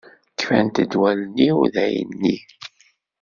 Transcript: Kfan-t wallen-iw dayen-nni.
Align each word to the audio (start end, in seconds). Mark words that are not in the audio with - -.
Kfan-t 0.37 0.93
wallen-iw 0.99 1.57
dayen-nni. 1.73 2.37